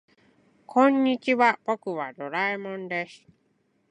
[0.65, 3.23] こんにちは、僕はドラえもんです。